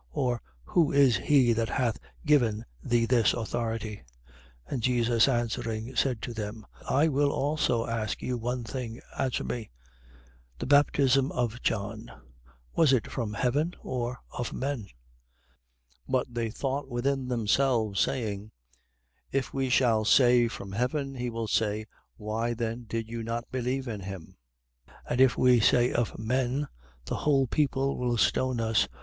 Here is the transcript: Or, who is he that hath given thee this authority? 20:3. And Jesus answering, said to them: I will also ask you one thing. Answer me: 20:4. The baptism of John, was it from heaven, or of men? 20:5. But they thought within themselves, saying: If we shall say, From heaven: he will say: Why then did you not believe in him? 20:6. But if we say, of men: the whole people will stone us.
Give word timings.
Or, 0.13 0.41
who 0.63 0.91
is 0.91 1.15
he 1.17 1.53
that 1.53 1.69
hath 1.69 1.99
given 2.25 2.65
thee 2.81 3.05
this 3.05 3.35
authority? 3.35 3.97
20:3. 4.67 4.71
And 4.71 4.81
Jesus 4.81 5.27
answering, 5.27 5.95
said 5.95 6.23
to 6.23 6.33
them: 6.33 6.65
I 6.89 7.07
will 7.07 7.29
also 7.31 7.85
ask 7.85 8.19
you 8.19 8.35
one 8.35 8.63
thing. 8.63 8.99
Answer 9.19 9.43
me: 9.43 9.69
20:4. 10.55 10.57
The 10.57 10.65
baptism 10.65 11.31
of 11.33 11.61
John, 11.61 12.11
was 12.75 12.93
it 12.93 13.11
from 13.11 13.33
heaven, 13.35 13.75
or 13.83 14.17
of 14.35 14.53
men? 14.53 14.79
20:5. 14.79 14.87
But 16.09 16.33
they 16.33 16.49
thought 16.49 16.87
within 16.89 17.27
themselves, 17.27 17.99
saying: 17.99 18.49
If 19.31 19.53
we 19.53 19.69
shall 19.69 20.03
say, 20.03 20.47
From 20.47 20.71
heaven: 20.71 21.13
he 21.13 21.29
will 21.29 21.47
say: 21.47 21.85
Why 22.17 22.55
then 22.55 22.85
did 22.85 23.07
you 23.07 23.21
not 23.21 23.51
believe 23.51 23.87
in 23.87 23.99
him? 23.99 24.37
20:6. 24.87 24.93
But 25.09 25.21
if 25.21 25.37
we 25.37 25.59
say, 25.59 25.93
of 25.93 26.17
men: 26.17 26.67
the 27.05 27.17
whole 27.17 27.45
people 27.45 27.99
will 27.99 28.17
stone 28.17 28.59
us. 28.59 28.87